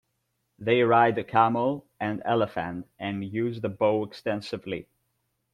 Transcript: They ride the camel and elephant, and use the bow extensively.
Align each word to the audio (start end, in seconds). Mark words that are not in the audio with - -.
They 0.57 0.81
ride 0.81 1.13
the 1.13 1.23
camel 1.23 1.85
and 1.99 2.23
elephant, 2.25 2.87
and 2.97 3.23
use 3.23 3.61
the 3.61 3.69
bow 3.69 4.01
extensively. 4.03 4.87